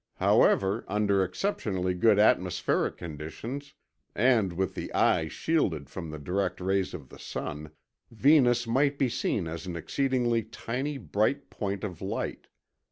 However, 0.15 0.83
under 0.87 1.23
exceptionally 1.23 1.93
good 1.93 2.17
atmospheric 2.17 2.97
conditions, 2.97 3.75
and 4.15 4.51
with 4.51 4.73
the 4.73 4.91
eye 4.95 5.27
shielded 5.27 5.91
from 5.91 6.09
the 6.09 6.17
direct 6.17 6.59
rays 6.59 6.95
of 6.95 7.09
the 7.09 7.19
sun, 7.19 7.69
Venus 8.09 8.65
might 8.65 8.97
be 8.97 9.09
seen 9.09 9.45
as 9.47 9.67
an 9.67 9.75
exceedingly 9.75 10.41
tiny 10.41 10.97
bright 10.97 11.51
point 11.51 11.83
of 11.83 12.01
light. 12.01 12.47